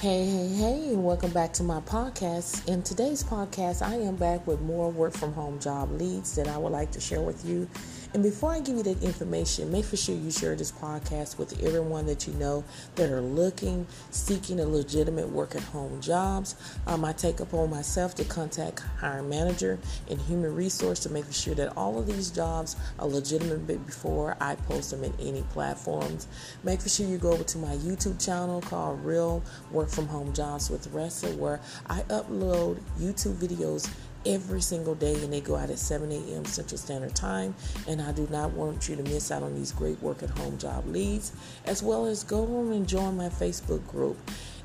[0.00, 2.68] Hey, hey, hey, and welcome back to my podcast.
[2.68, 6.56] In today's podcast, I am back with more work from home job leads that I
[6.56, 7.68] would like to share with you.
[8.14, 11.62] And before I give you that information, make for sure you share this podcast with
[11.64, 12.62] everyone that you know
[12.94, 16.54] that are looking, seeking a legitimate work at home jobs.
[16.86, 21.56] Um, I take upon myself to contact hiring manager and human resource to make sure
[21.56, 26.28] that all of these jobs are legitimate before I post them in any platforms.
[26.62, 30.32] Make for sure you go over to my YouTube channel called Real Work from Home
[30.32, 33.90] Jobs with Ressa, where I upload YouTube videos
[34.26, 36.44] every single day and they go out at 7 a.m.
[36.44, 37.54] Central Standard Time.
[37.86, 40.58] And I do not want you to miss out on these great work at home
[40.58, 41.32] job leads,
[41.64, 44.16] as well as go on and join my Facebook group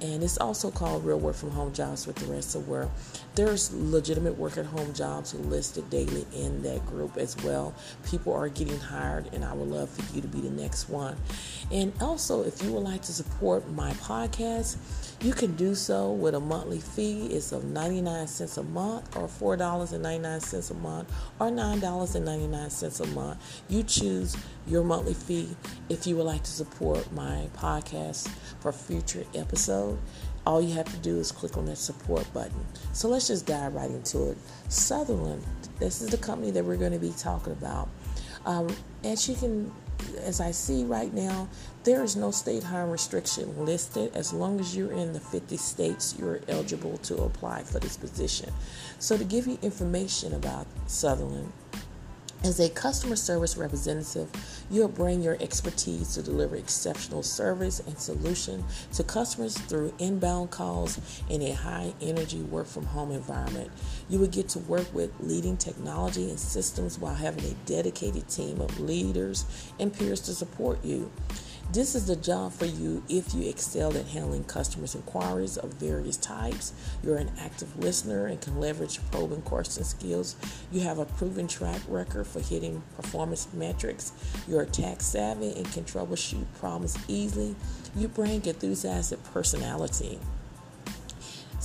[0.00, 2.88] and it's also called Real Work from Home Jobs with the rest of where
[3.34, 7.74] there's legitimate work at home jobs listed daily in that group as well.
[8.04, 11.16] People are getting hired, and I would love for you to be the next one.
[11.70, 14.76] And also, if you would like to support my podcast,
[15.22, 17.26] you can do so with a monthly fee.
[17.26, 23.62] It's of 99 cents a month, or $4.99 a month, or $9.99 a month.
[23.68, 24.36] You choose
[24.66, 25.56] your monthly fee
[25.88, 28.28] if you would like to support my podcast
[28.60, 29.85] for future episodes.
[30.46, 32.64] All you have to do is click on that support button.
[32.92, 34.38] So let's just dive right into it.
[34.68, 35.44] Sutherland,
[35.78, 37.88] this is the company that we're going to be talking about.
[38.44, 38.68] Um,
[39.02, 39.72] as you can,
[40.20, 41.48] as I see right now,
[41.82, 44.14] there is no state hiring restriction listed.
[44.14, 48.52] As long as you're in the 50 states, you're eligible to apply for this position.
[49.00, 51.52] So to give you information about Sutherland,
[52.46, 54.28] as a customer service representative,
[54.70, 61.00] you'll bring your expertise to deliver exceptional service and solution to customers through inbound calls
[61.28, 63.70] in a high energy work from home environment.
[64.08, 68.60] You will get to work with leading technology and systems while having a dedicated team
[68.60, 69.44] of leaders
[69.80, 71.10] and peers to support you.
[71.72, 76.16] This is the job for you if you excel at handling customers' inquiries of various
[76.16, 76.72] types.
[77.02, 80.36] You're an active listener and can leverage probing question skills.
[80.70, 84.12] You have a proven track record for hitting performance metrics.
[84.46, 87.56] You're tech savvy and can troubleshoot problems easily.
[87.96, 90.20] You bring enthusiastic personality.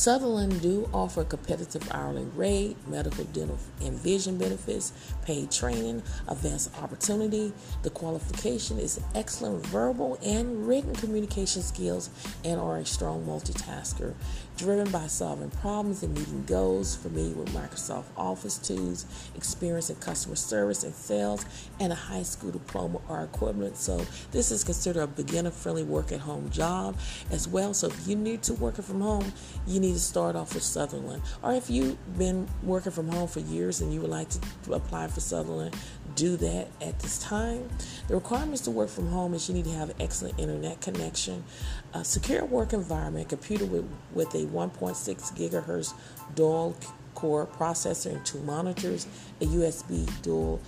[0.00, 4.94] Sutherland do offer competitive hourly rate, medical, dental, and vision benefits,
[5.26, 7.52] paid training, advanced opportunity.
[7.82, 12.08] The qualification is excellent verbal and written communication skills
[12.46, 14.14] and are a strong multitasker.
[14.56, 20.36] Driven by solving problems and meeting goals, familiar with Microsoft Office tools, experience in customer
[20.36, 21.44] service and sales,
[21.78, 23.76] and a high school diploma or equivalent.
[23.76, 26.96] So this is considered a beginner-friendly work-at-home job
[27.30, 27.74] as well.
[27.74, 29.32] So if you need to work from home,
[29.66, 31.22] you need to start off with Sutherland.
[31.42, 34.28] Or if you've been working from home for years and you would like
[34.64, 35.76] to apply for Sutherland,
[36.14, 37.68] do that at this time.
[38.08, 41.44] The requirements to work from home is you need to have an excellent internet connection,
[41.92, 44.96] a secure work environment, computer with, with a 1.6
[45.36, 45.94] gigahertz
[46.34, 46.76] dual
[47.14, 49.06] core processor and two monitors,
[49.40, 50.60] a USB dual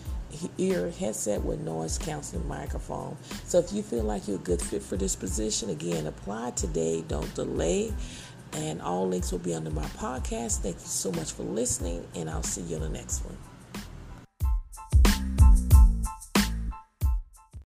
[0.58, 3.16] ear headset with noise canceling microphone.
[3.44, 7.02] So if you feel like you're a good fit for this position, again, apply today.
[7.06, 7.92] Don't delay.
[8.54, 10.58] And all links will be under my podcast.
[10.60, 13.51] Thank you so much for listening, and I'll see you on the next one.